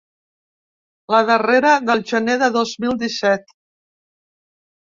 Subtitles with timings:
[1.15, 3.55] La darrera, del gener de dos mil disset.